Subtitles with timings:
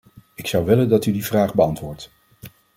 [0.35, 2.11] Ik zou willen dat u die vraag beantwoordt.